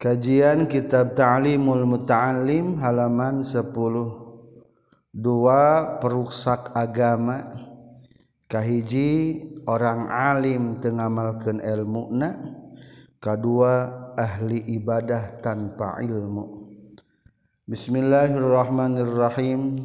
[0.00, 3.68] Kajian Kitab Ta'limul Muta'alim halaman 10
[5.12, 7.44] Dua peruksak agama.
[8.48, 12.32] Kahiji orang alim tengamalkan ilmu na.
[13.20, 16.48] Kedua ahli ibadah tanpa ilmu.
[17.68, 19.84] Bismillahirrahmanirrahim.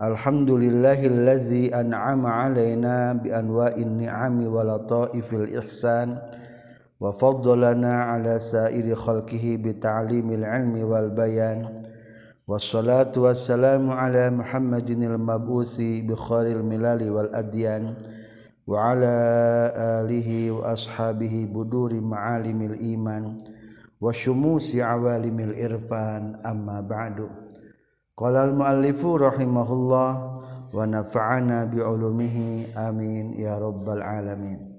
[0.00, 6.16] Alhamdulillahillazi an'ama alaina bi anwa'in ni'ami wa lataifil ihsan
[7.00, 11.84] وفضلنا على سائر خلقه بتعليم العلم والبيان.
[12.48, 17.94] والصلاة والسلام على محمد المبعوث بخير الملال والأديان.
[18.66, 19.16] وعلى
[19.76, 23.44] آله وأصحابه بدور معالم الإيمان.
[24.00, 26.36] وشموس عوالم الإرفان.
[26.46, 27.28] أما بعد.
[28.16, 30.40] قال المؤلف رحمه الله
[30.74, 32.66] ونفعنا بعلومه.
[32.76, 34.77] آمين يا رب العالمين.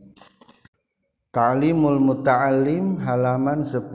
[1.30, 3.86] Ta'limul muta'allim halaman 10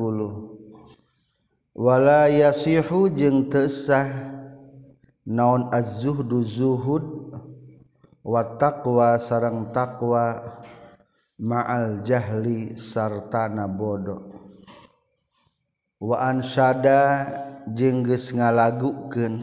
[1.75, 4.07] wala yasihu jeung teu sah
[5.27, 7.03] naon az-zuhdu zuhud
[8.23, 10.47] wa taqwa sareng taqwa
[11.35, 14.31] ma'al jahli sartana bodoh.
[15.99, 17.35] Wa ansyada
[17.75, 19.43] jeung geus ngalagukeun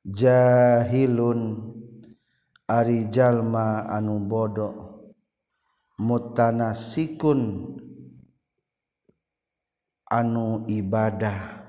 [0.03, 1.71] Jahilun
[2.67, 5.07] ari jalma anu bodoh
[5.95, 7.39] mutanasikun
[10.13, 11.65] anu ibadah.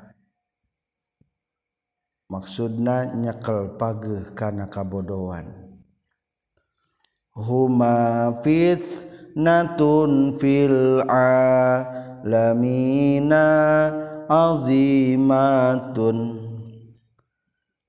[2.28, 5.48] Maksudna nyekel pageh kana kabodohan.
[7.32, 12.66] Huma fitnatun fil alamina
[14.28, 16.18] azimatun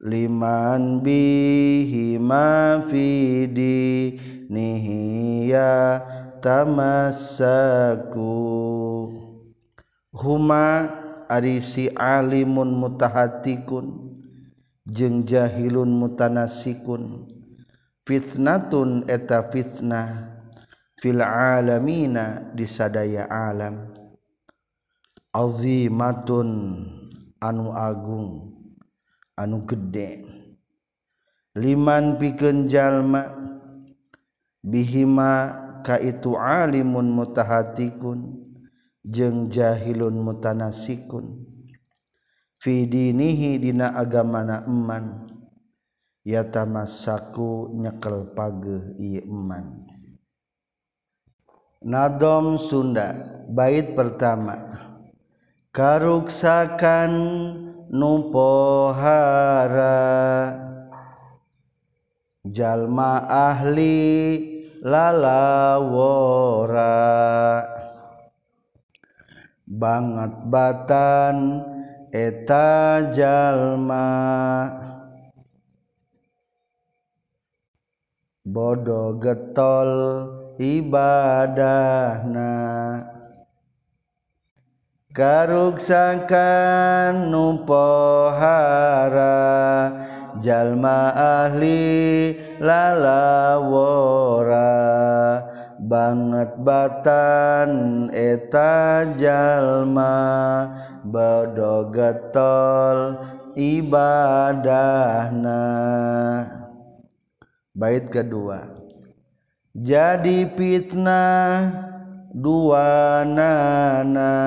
[0.05, 3.07] liman bihi ma fi
[3.49, 5.03] dinihi
[5.49, 5.99] ya
[6.43, 8.29] tamassaku.
[10.15, 10.87] huma
[11.27, 14.15] arisi alimun mutahatikun
[14.87, 17.27] jeung jahilun mutanasikun.
[18.05, 20.37] Fitnatun eta fitnah
[21.01, 23.91] fil alamina disadaya alam.
[25.35, 26.49] Azimatun
[27.41, 28.55] anu agung
[29.35, 30.23] anu gede.
[31.57, 33.35] Liman pikeun jalma
[34.63, 35.31] bihima
[35.81, 38.44] ka itu alimun mutahatikun.
[39.05, 41.45] Jeung jahilun mutanasikun.
[42.57, 45.29] Fi dinihi dina agamana eman.
[46.25, 49.85] Yatamassaku nyekel pageuh ieu eman.
[51.85, 53.13] Nadom Sunda
[53.45, 54.57] bait pertama.
[55.69, 57.13] Karuksakan
[57.93, 60.01] nu pohara
[62.47, 64.01] jalma ahli
[64.81, 65.75] lalawora
[69.75, 71.59] banget batan
[72.15, 74.07] eta jalma.
[78.45, 79.91] Bodoh getol
[80.61, 82.53] ibadahna.
[85.15, 86.31] Karuksakan
[87.31, 88.75] nupohara
[90.43, 93.15] jalma ahli lalawara
[95.85, 100.17] banget batan eta jalma
[101.93, 103.21] getol
[103.53, 105.61] ibadahna.
[107.75, 108.85] Bait kedua
[109.75, 111.67] jadi fitnah
[112.31, 114.39] dua nana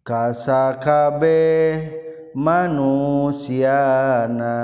[0.00, 1.76] kasakabe
[2.32, 4.56] manusiana.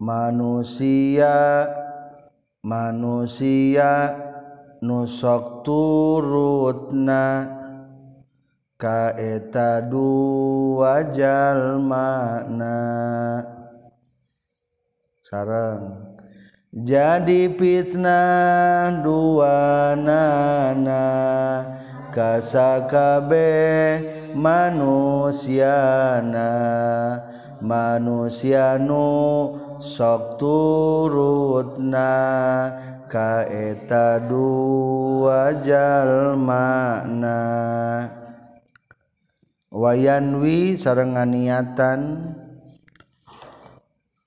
[0.00, 1.68] manusia
[2.64, 4.16] manusia
[4.80, 7.56] nusok turutna.
[8.80, 12.80] Kaeta dua jalmana
[15.20, 16.00] sarang
[16.72, 21.04] jadi fitnah dua nana.
[22.10, 23.46] Kasakabe
[24.36, 25.72] manusiana.
[27.60, 29.06] Manusianu
[29.78, 32.12] sok turutna.
[33.10, 37.42] Kaeta dua jalmana.
[39.70, 42.34] Wayanwi sareng niatan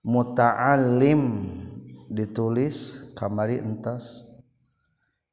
[0.03, 1.23] muta'allim.
[2.13, 4.27] Ditulis kamari entas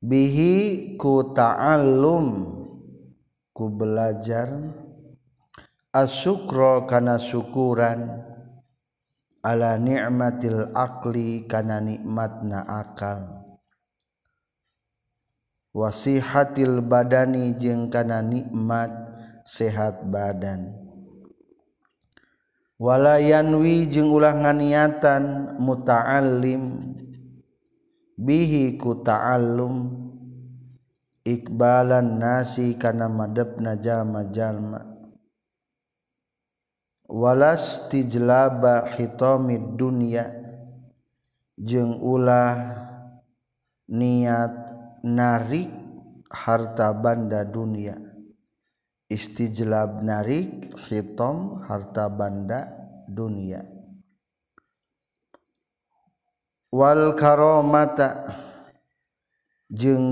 [0.00, 2.59] bihi ku ta'allum.
[3.50, 4.48] ku belajar
[5.90, 8.30] asyukra kana syukuran
[9.40, 13.40] ala ni'matil akli kana nikmatna akal.
[15.70, 18.90] Wasihatil badani jeung kana nikmat
[19.46, 20.74] sehat badan.
[22.80, 26.96] Walayanwi jeung ulah nganiatan muta'allim
[28.18, 29.99] bihi ku ta'allum.
[31.24, 34.80] Iqbalan nasi kana madep na jalma-jalma
[37.08, 40.40] walas tijlaba hitamid dunya.
[41.60, 42.56] Jeung ulah
[43.92, 44.54] niat
[45.04, 45.68] narik
[46.32, 48.00] harta banda dunia
[49.10, 52.64] istijlab narik hitam harta banda
[53.10, 53.66] dunia
[56.72, 58.24] wal karomata
[59.68, 60.06] jeung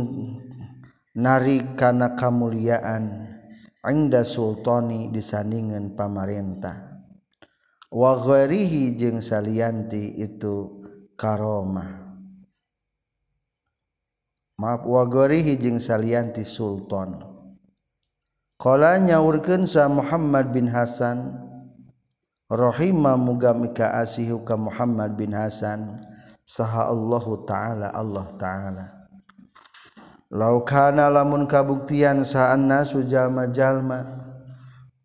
[1.18, 3.26] narik kana kamuliaan
[3.82, 7.02] inda sultani disandingan pamarentah.
[7.90, 10.84] Wa ghairihi jeung salianti itu
[11.18, 12.06] karomah.
[14.62, 17.18] Maaf wa ghairihi jeung salianti sultan.
[18.58, 21.30] Nyaurkensa Muhammad bin Hasan
[22.50, 26.02] rohhimah mugamika ashuka Muhammad bin Hasan
[26.42, 28.97] saha Allahu ta'ala Allah ta'ala
[30.28, 34.04] laukana lamun kabuktian saan nasu jalma-jalma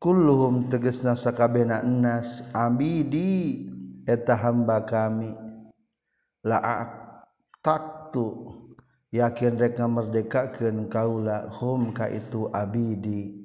[0.03, 3.71] kulluhum tegesna sakabena ennas abidi
[4.03, 5.31] eta hamba kami.
[6.43, 6.59] La
[7.63, 8.51] taktu
[9.15, 13.39] yakin rek ngamerdekakeun kaula hum ka itu abidi.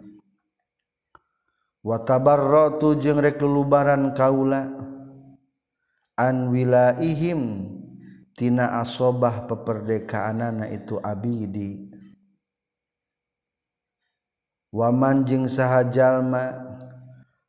[1.86, 4.66] Wa tabarratu jeung rek lulubaran kaula
[6.18, 7.77] an wilaihim
[8.38, 11.90] tina asobah peperdekaanana itu abidi
[14.70, 16.54] waman jeung saha jalma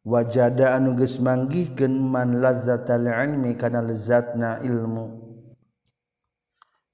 [0.01, 5.05] wajada anu geus manggihkeun man lazzatal ilmi kana lezatna ilmu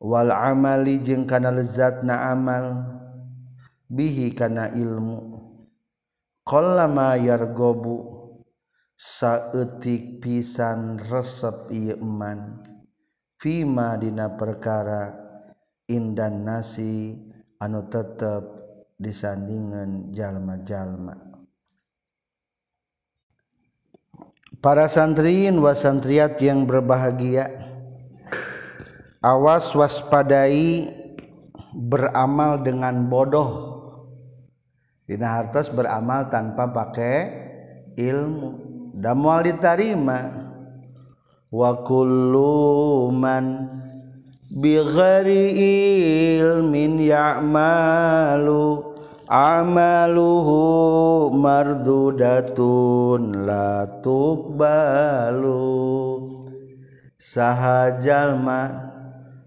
[0.03, 2.83] wal amali jeung kana lezatna amal
[3.87, 5.35] bihi kana ilmu.
[6.45, 8.05] Qallama yargobu
[8.93, 12.61] saeutik pisan resep ieu iman
[13.45, 15.13] Vimadina perkara
[15.85, 17.13] indan nasi
[17.61, 18.41] anu tetap
[18.97, 21.13] disandingan jalma-jalma.
[24.57, 27.53] Para santriin wasantriat yang berbahagia
[29.21, 30.89] awas waspadai
[31.69, 33.77] beramal dengan bodoh.
[35.05, 37.17] Dina hartos beramal tanpa pakai
[37.93, 38.73] ilmu.
[38.97, 40.44] Dan mual diterima
[41.55, 43.71] wa kullu man
[44.51, 45.55] bighairi
[46.35, 48.83] ilmin ya'malu
[49.31, 55.63] amaluhu mardudatun la tuqbalu.
[57.15, 58.91] Sahajalma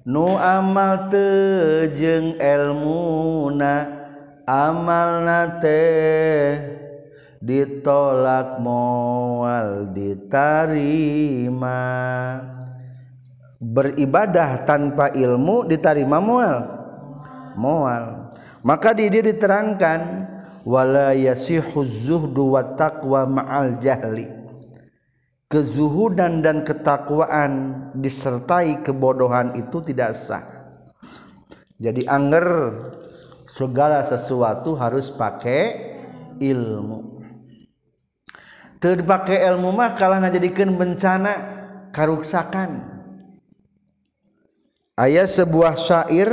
[0.09, 3.85] nu amal teu jeung ilmuna
[4.49, 6.78] amalna teh
[7.39, 11.81] ditolak mual ditarima
[13.59, 16.59] beribadah tanpa ilmu ditarima mual.
[17.59, 18.31] Mual.
[18.63, 20.27] Maka di dia diterangkan
[20.63, 24.31] wala yasihu zuhdu wa taqwa ma'al jahli.
[25.49, 30.45] Kezuhudan dan ketakwaan disertai kebodohan itu tidak sah.
[31.81, 32.75] Jadi angger
[33.49, 35.97] segala sesuatu harus pakai
[36.37, 37.18] ilmu
[38.79, 41.35] terpakai ilmu mah kalah ngajadikan bencana
[41.91, 42.99] karuksakan.
[44.99, 46.27] Ayat sebuah syair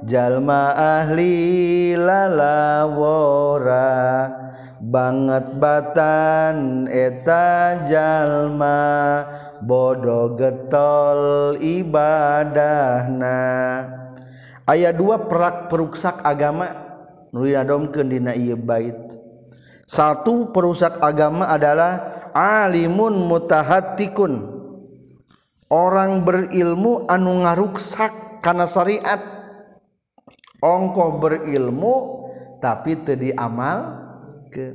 [0.06, 3.90] jalma ahli lalawora.
[4.84, 9.24] Banget batan eta jalma
[9.64, 13.40] bodoh getol ibadahna.
[14.68, 16.72] Ayat dua perak peruksak agama
[17.34, 19.18] nuliadomkeun dina ieu bait.
[19.84, 22.02] Satu perusak agama adalah
[22.34, 24.54] alimun mutahattikun.
[25.68, 29.22] Orang berilmu anu ngaruksak karena syariat.
[30.64, 31.96] Ongkoh berilmu
[32.64, 34.00] tapi tadi amal
[34.48, 34.72] ke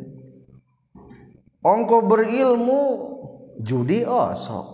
[1.64, 2.80] ongkoh berilmu
[3.64, 4.66] judi osok.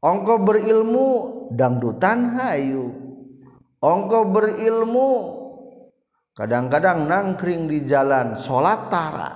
[0.00, 1.06] Ongkoh berilmu
[1.52, 2.99] dangdutan hayu
[3.80, 5.12] ongkoh berilmu.
[6.36, 9.32] Kadang-kadang nangkring di jalan sholat tara.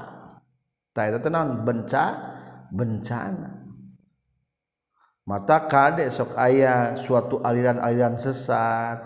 [0.94, 2.32] Tak itu tenan benca
[2.70, 3.50] bencana.
[5.24, 9.02] Mata kade sok ayah suatu aliran-aliran sesat.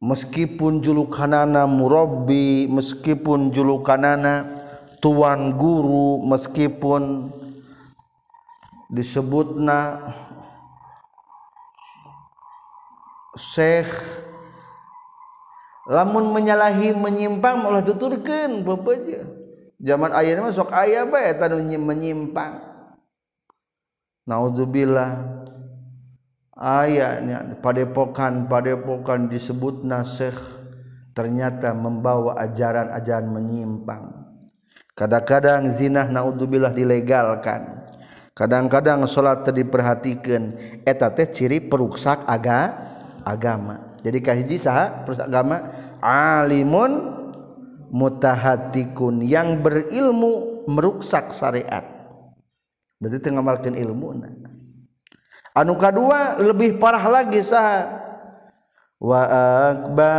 [0.00, 4.48] Meskipun julukanana murabbi meskipun julukanana
[5.04, 7.28] tuan guru meskipun
[8.88, 10.00] disebutna
[13.38, 13.90] syekh
[15.90, 19.26] lamun menyalahi menyimpang malah tuturkeun bapak
[19.80, 22.68] zaman ayah mah sok aya bae eta menyimpang.
[24.28, 25.10] Naudzubillah
[26.54, 30.36] ayatnya padepokan padepokan disebut nasih
[31.16, 34.14] ternyata membawa ajaran-ajaran menyimpang.
[34.94, 37.80] Kadang-kadang zina naudzubillah dilegalkan.
[38.36, 40.54] Kadang-kadang salat diperhatikan.
[40.86, 42.89] Eta teh ciri peruksak aga
[43.24, 43.96] agama.
[44.00, 45.68] Jadi kahiji saha agama
[46.00, 47.20] alimun
[47.90, 51.84] mutahatikun yang berilmu meruksak syariat.
[53.00, 54.32] Berarti tengah ilmu nah
[55.56, 58.00] anuka kedua lebih parah lagi sah
[59.00, 60.14] waakba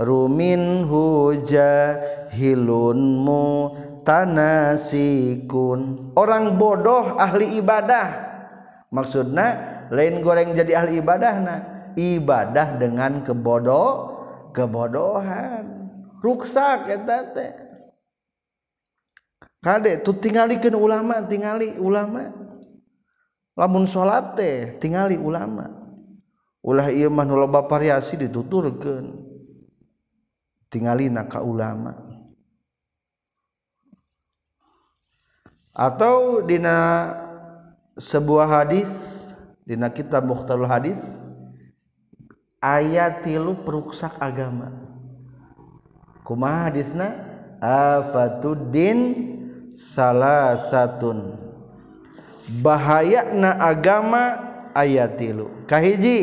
[0.00, 2.00] rumin huja
[2.34, 5.80] hilunmu tanasikun
[6.18, 8.32] orang bodoh ahli ibadah.
[8.94, 9.46] Maksudnya
[9.90, 14.14] lain goreng jadi ahli ibadah nah ibadah dengan kebodoh
[14.54, 15.90] kebodohan.
[16.22, 17.52] Ruksak eta teh
[19.60, 22.32] kade tu tingalikeun ulama tingali ulama.
[23.58, 25.68] Lamun salat teh tingali ulama.
[26.64, 29.20] Ulah ieu mah nu loba variasi dituturkeun.
[30.72, 31.92] Tingalina ka ulama.
[35.74, 37.10] Atau dina
[37.98, 38.88] sebuah hadis
[39.66, 41.02] dina kitab Mukhtarul Hadis
[42.64, 44.72] ayat tilu peruksak agama.
[46.24, 47.12] Kuma hadisna
[47.60, 48.98] afatuddin
[49.76, 51.36] salah satun
[52.48, 54.40] bahaya na agama
[54.72, 55.52] ayat tilu.
[55.68, 56.20] Kahiji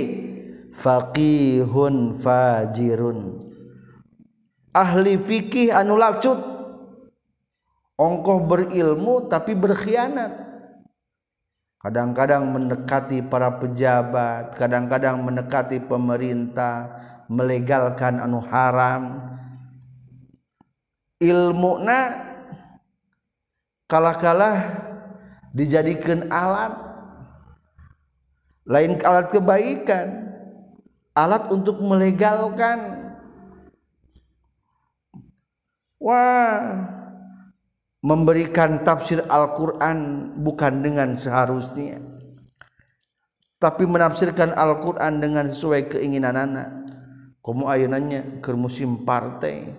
[0.73, 3.37] faqihun fajirun.
[4.73, 6.41] Ahli fikih anu lacut.
[8.01, 10.50] Ongkoh berilmu tapi berkhianat.
[11.81, 16.93] Kadang-kadang mendekati para pejabat kadang-kadang mendekati pemerintah
[17.25, 19.17] melegalkan anu haram.
[21.21, 22.17] Ilmu na
[23.85, 24.57] kalah-kalah
[25.53, 26.73] dijadikan alat.
[28.65, 30.07] Lain alat kebaikan
[31.17, 33.09] alat untuk melegalkan.
[36.01, 37.00] Wah
[38.01, 42.11] memberikan tafsir Al-Quran bukan dengan seharusnya
[43.61, 46.67] tapi menafsirkan Al-Quran dengan sesuai keinginan anak.
[47.45, 49.69] Kamu ayunannya ke musim partai.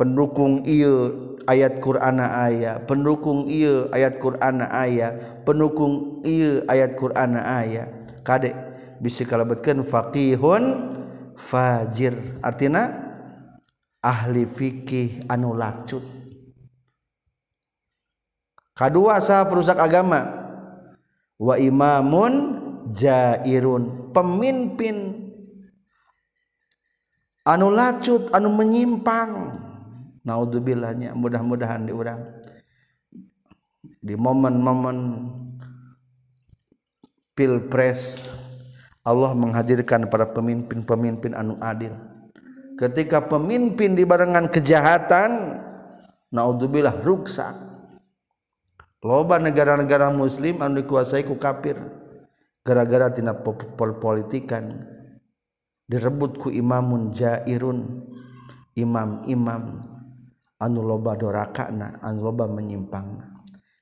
[0.00, 1.12] Pendukung ia
[1.44, 8.56] ayat Quran ayat pendukung ia ayat Quran ayat pendukung ia ayat Quran ayat kadek
[8.96, 10.64] bisa kalebetkan faqihun
[11.36, 12.16] fajir.
[12.40, 12.96] Artinya
[14.00, 16.19] ahli fikih anu lacut
[18.80, 20.40] kedua sah perusak agama.
[21.36, 22.32] Wa imamun
[22.88, 25.28] jairun pemimpin.
[27.44, 29.52] Anu lacut anu menyimpang.
[30.24, 32.24] Naudzubillah mudah-mudahan diurang.
[34.00, 35.28] Di momen-momen
[37.36, 38.32] pilpres
[39.00, 41.96] Allah menghadirkan para pemimpin-pemimpin anu adil.
[42.76, 45.60] Ketika pemimpin di barengan kejahatan
[46.32, 47.69] naudzubillah ruksak
[49.00, 51.76] loba negara-negara muslim anu dikuasai ku kafir
[52.64, 53.32] gara-gara tina
[54.00, 54.86] politikan.
[55.90, 58.06] Direbut ku imamun jairun
[58.78, 59.82] imam-imam
[60.62, 63.26] anu loba dorakana anu loba menyimpang.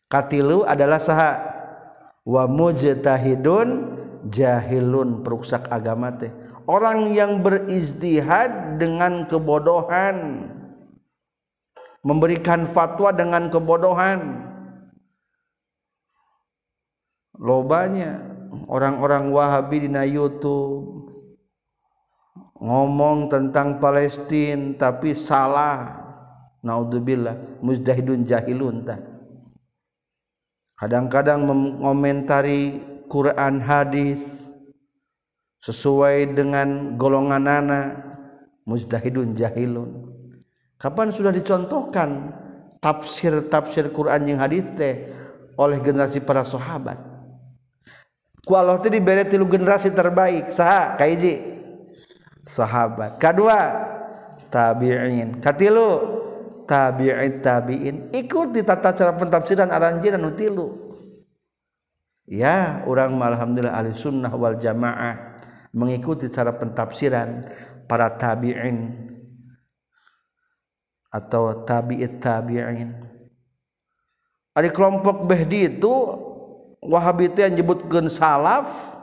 [0.08, 1.32] Katilu adalah saha.
[2.28, 3.68] Wa mujtahidun
[4.28, 6.32] jahilun peruksak agama teh.
[6.64, 10.48] Orang yang beristihad dengan kebodohan.
[12.00, 14.47] Memberikan fatwa dengan kebodohan
[17.38, 18.26] lobanya.
[18.68, 21.08] Orang-orang Wahabi di YouTube
[22.58, 26.04] ngomong tentang Palestina tapi salah.
[26.58, 28.98] Naudzubillah muzdahidun jahilun tak
[30.78, 34.46] kadang-kadang mengomentari Quran hadis
[35.58, 37.86] sesuai dengan golongan anak
[38.62, 40.06] muzdahidun jahilun.
[40.78, 42.30] Kapan sudah dicontohkan
[42.78, 45.10] tafsir-tafsir Quran yang hadis teh
[45.58, 47.07] oleh generasi para sahabat
[48.48, 50.48] ku Allah teh dibere tilu generasi terbaik.
[50.48, 51.36] Saha kaiji
[52.48, 53.20] sahabat.
[53.20, 53.76] Kedua
[54.48, 55.44] tabi'in.
[55.44, 55.88] Katilu
[56.64, 57.96] tabi'in tabi'in.
[58.16, 60.88] Ikuti tata cara pentafsiran aranjiran nu tilu.
[62.24, 65.36] Ya orang alhamdulillah ahli sunnah wal jamaah
[65.76, 67.44] mengikuti cara pentafsiran
[67.84, 68.96] para tabi'in
[71.12, 72.96] atau tabi'it tabi'in.
[74.56, 75.92] Ada kelompok behdi itu
[76.78, 78.94] Wahabi teh nyebutkeun salaf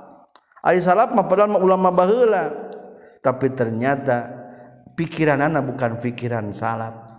[0.63, 2.71] ari salaf mah padahal mah ulama baheula.
[3.19, 4.31] Tapi ternyata
[4.95, 7.09] pikiranana bukan pikiran salaf.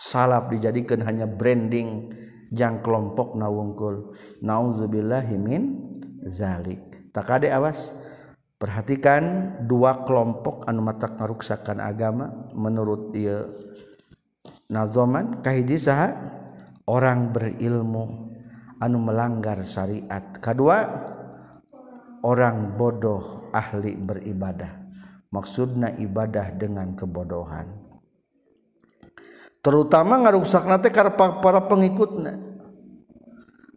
[0.00, 2.10] Salaf dijadikan hanya branding
[2.50, 4.10] yang kelompok nawungkul.
[4.42, 5.92] Nauzubillahi min
[6.26, 7.12] zalik.
[7.14, 7.94] Tak ada awas.
[8.60, 13.56] Perhatikan dua kelompok anu mata ngaruksakan agama menurut ieu
[14.68, 15.40] nazoman.
[15.40, 16.12] Kahiji saha?
[16.84, 18.32] Orang berilmu.
[18.80, 20.34] Anu melanggar syariat.
[20.40, 20.82] Kedua
[22.24, 24.80] orang bodoh ahli beribadah.
[25.30, 27.70] Maksudnya ibadah dengan kebodohan.
[29.60, 32.50] Terutama ngaruksak nate karena para pengikutnya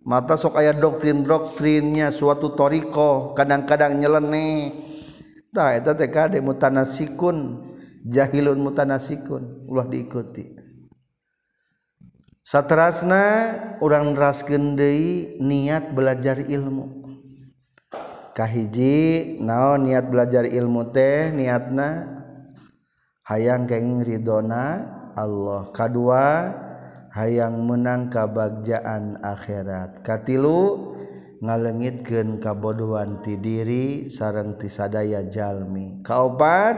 [0.08, 4.82] mata sok ayat doktrin doktrinnya suatu toriko kadang-kadang nyeleneh.
[5.54, 6.10] Tah eta teh
[6.42, 7.38] mutanasikun
[8.10, 10.63] jahilun mutanasikun ulah diikuti
[12.44, 13.24] satterasna
[13.80, 17.02] orang neraskeun deui niat belajar ilmu.
[18.36, 22.20] Kahiji naon niat belajar ilmu teh niatna
[23.24, 24.84] hayang kenging ridona
[25.16, 25.70] Allah.
[25.72, 26.26] Kadua
[27.14, 30.02] hayang menang kabagjaan akhirat.
[30.02, 30.92] Katilu
[31.46, 36.02] ngalengitkeun kabodohan ti diri sareng ti sadaya Jalmi.
[36.02, 36.76] Kaopat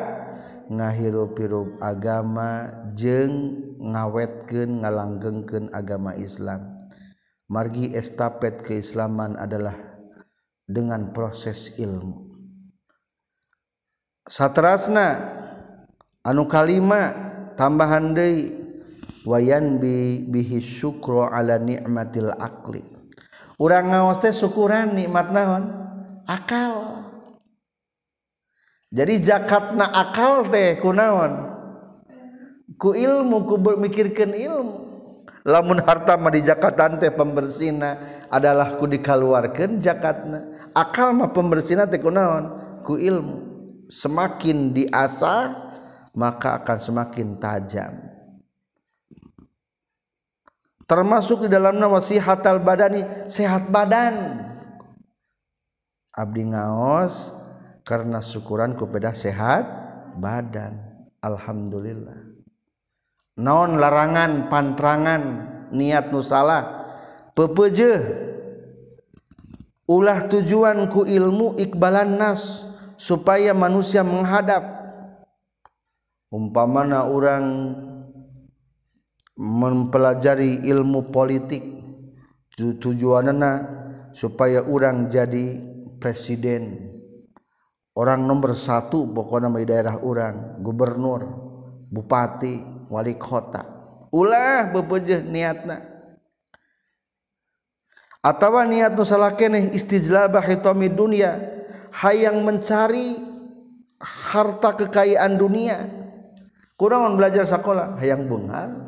[0.67, 6.76] ngahirup-hirup agama jeung ngawetkeun ngalanggengkeun agama Islam.
[7.46, 9.78] Margi estafet keislaman adalah
[10.66, 12.26] dengan proses ilmu.
[14.26, 15.22] Satrasna
[16.26, 17.14] anu kalima
[17.54, 18.50] tambahan deui
[19.30, 22.82] wayan bi bihi syukru ala nikmatil akli.
[23.62, 25.64] Urang ngaos teh syukuran nikmat naon?
[26.26, 27.06] Akal.
[28.90, 31.44] Jadi zakatna akal teh kunaon?
[32.73, 34.86] Ku ilmu ku bermikirkan ilmu.
[35.45, 38.01] Lamun harta mah di zakatan teh pembersihna
[38.34, 40.49] adalah ku dikaluarkeun zakatna.
[40.73, 43.54] Akal mah pembersihna teh kunaon ku ilmu.
[43.86, 45.54] Semakin diasah
[46.17, 47.93] maka akan semakin tajam.
[50.89, 54.41] Termasuk di dalamnya wasihatal badani sehat badan.
[56.10, 57.38] Abdi ngaos
[57.86, 59.65] karena syukuran kepada sehat
[60.17, 60.82] badan.
[61.21, 62.25] Alhamdulillah
[63.36, 65.24] naon larangan pantrangan
[65.76, 66.88] niat nusalah
[67.36, 68.24] pepeje.
[69.86, 72.65] Ulah tujuanku ilmu Iqbalan nas
[72.98, 74.65] supaya manusia menghadap.
[76.34, 77.45] Umpa mana orang
[79.38, 81.62] mempelajari ilmu politik
[82.58, 83.30] tujuan
[84.10, 85.60] supaya orang jadi
[86.02, 86.91] presiden.
[87.95, 91.45] Orang nomor satu pokok nama daerah orang gubernur
[91.88, 93.65] Bupati wali kota.
[94.13, 95.84] Ulah bebeje niatna.
[98.26, 101.38] Atau niat nusalah keneh istijlabah hitomi dunia.
[101.93, 103.21] Hayang mencari
[104.02, 105.86] harta kekayaan dunia.
[106.76, 108.86] Kurang belajar sekolah hayang bungal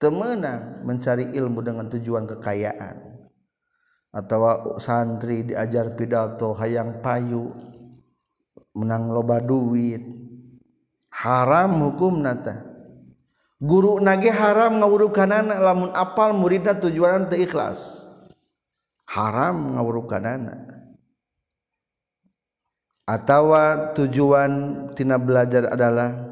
[0.00, 2.96] temenang mencari ilmu dengan tujuan kekayaan.
[4.10, 7.54] Atau santri diajar pidato hayang payu
[8.74, 10.02] menang loba duit
[11.12, 12.66] haram hukum nata.
[13.60, 18.08] Guru nage haram ngawurukan anak lamun apal muridnya tujuan teu ikhlas.
[19.04, 20.80] Haram ngawurukan anak
[23.10, 23.50] atau
[23.98, 24.50] tujuan
[24.94, 26.30] tina belajar adalah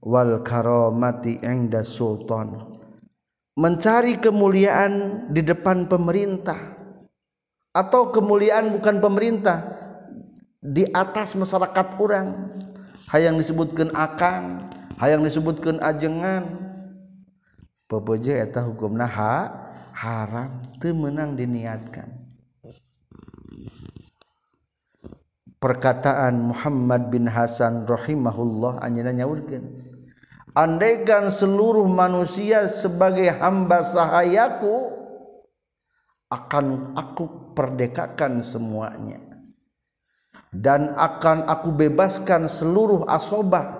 [0.00, 2.56] wal karomati engda sultan.
[3.56, 6.76] Mencari kemuliaan di depan pemerintah.
[7.76, 9.76] Atau kemuliaan bukan pemerintah
[10.64, 12.56] di atas masyarakat orang
[13.10, 14.66] hayang disebutkan akang
[15.00, 16.44] hayang disebutkan ajengan.
[17.86, 19.46] Pepeje eta hukum naha
[19.94, 22.10] haram teu menang diniatkan.
[25.56, 29.64] Perkataan Muhammad bin Hasan rahimahullah anjeunna nyaurkeun.
[30.56, 34.90] Andaikan seluruh manusia sebagai hamba sahayaku
[36.26, 39.25] akan aku perdekakan semuanya
[40.56, 43.76] dan akan aku bebaskan seluruh asobah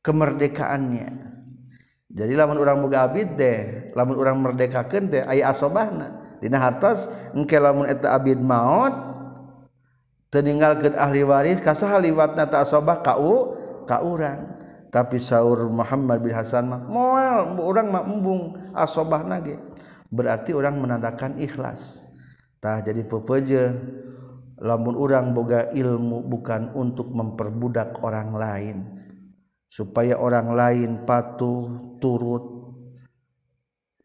[0.00, 1.26] kemerdekaannya.
[2.16, 6.38] Jadi lamun orang boga abid deh lamun orang merdekakeun teh aya asobahna.
[6.40, 8.94] Dina hartas engke lamun eta abid maot
[10.32, 13.52] teninggalkeun ahli waris kasaha liwatna ta asobah ka u
[13.84, 14.56] ka urang.
[14.88, 19.60] Tapi sahur Muhammad bin Hasan mah moal orang mah embung asobah nage
[20.08, 22.06] berarti orang menandakan ikhlas.
[22.64, 23.76] Tah jadi pepeje.
[24.62, 28.76] lamun orang boga ilmu bukan untuk memperbudak orang lain.
[29.66, 32.56] Supaya orang lain patuh turut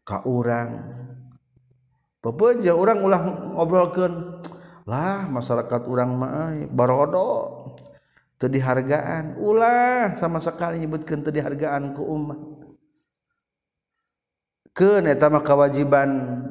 [0.02, 0.82] ka orang
[2.18, 3.20] pepeja orang ulah
[3.54, 4.42] ngobrolkan
[4.86, 7.30] lah masyarakat orang mah barodo
[8.34, 12.40] tadi hargaan ulah sama sekali nyebutkan tadi hargaan ke umat
[14.74, 16.42] ke neta mah kewajiban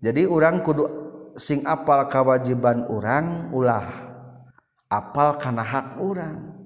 [0.00, 1.07] jadi orang kudu
[1.38, 3.86] sing apal kewajiban orang ulah
[4.90, 6.58] apal karena hak orang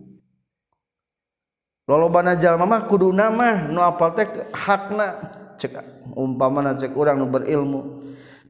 [2.40, 5.34] jalma Mamah kudu nama nu apal teh hakna.
[5.60, 5.78] Cek
[6.16, 8.00] umpama cek orang nu berilmu.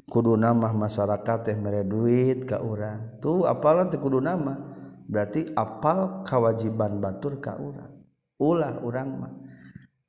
[0.06, 4.61] Kudu nama masyarakat teh mere duit ke orang tuh apalan teh kudu nama
[5.08, 7.90] berarti apal kewajiban batur ke orang
[8.37, 9.32] ulah orang mah.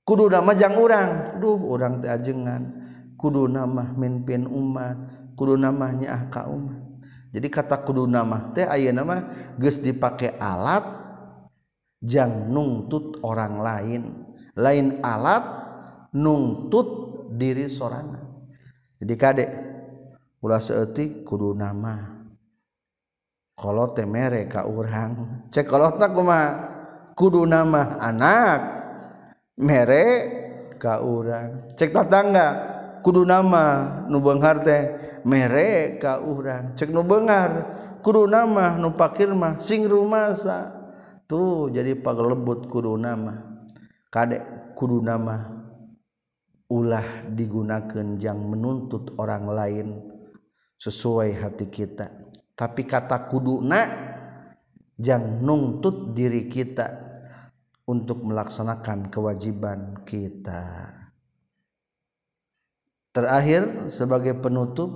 [0.04, 2.84] Kudu nama jang orang duh orang teh ajengan.
[3.16, 5.23] Kudu nama mimpin umat.
[5.34, 6.70] kudu namanya ah kaum.
[7.34, 9.26] Jadi kata kudu nama teh aya nama
[9.58, 10.86] geus dipakai alat
[12.02, 14.02] jang nungtut orang lain.
[14.54, 15.42] Lain alat
[16.14, 16.88] nungtut
[17.34, 18.24] diri sorangan
[19.04, 19.52] jadi kadek
[20.40, 22.24] ulah seetik kudu nama
[23.60, 25.44] kalau teh mere ka urang.
[25.52, 26.72] Cek kalau tak kumaha?
[27.14, 28.60] Kudu nama anak
[29.60, 30.08] mere
[30.80, 31.68] ka urang.
[31.76, 32.73] Cek tetangga
[33.04, 34.84] kudu nama nubenghar teh
[35.28, 37.52] mereka urang cek nubenghar
[38.00, 40.82] kudu nama nu pakirmah sing rumasa.
[41.24, 43.64] Tuh jadi pagelebut kudu nama.
[44.12, 45.50] Kadek kudu nama
[46.68, 49.88] ulah digunakan yang menuntut orang lain
[50.78, 52.12] sesuai hati kita.
[52.54, 53.90] Tapi kata kudu nak
[55.00, 56.92] yang nuntut diri kita
[57.90, 61.03] untuk melaksanakan kewajiban kita.
[63.14, 64.90] Terakhir sebagai penutup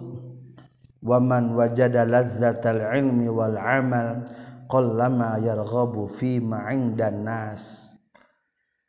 [1.06, 4.26] waman wajada lazzatal ilmi wal amal
[4.66, 6.66] qallama yarghabu fi ma
[6.98, 7.94] dan nas.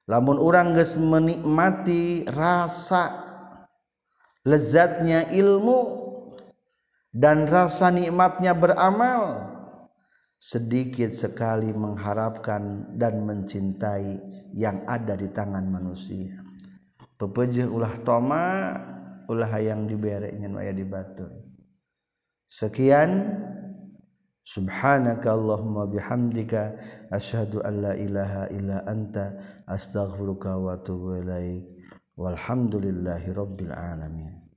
[0.08, 3.20] Lamun urang geus menikmati rasa
[4.48, 6.08] lezatnya ilmu
[7.12, 9.44] dan rasa nikmatnya beramal
[10.40, 14.16] sedikit sekali mengharapkan dan mencintai
[14.56, 16.40] yang ada di tangan manusia.
[17.20, 18.72] Pepeje ulah toma
[19.28, 21.30] ulah hayang dibere nyen aya di batur
[22.48, 23.36] sekian.
[24.48, 26.72] Subhanaka allahumma bihamdika.
[27.12, 29.36] Asyhadu an la ilaha illa anta.
[29.68, 31.68] Astaghfiruka wa atubu ilaik.
[32.16, 34.47] Walhamdulillahi rabbil alamin.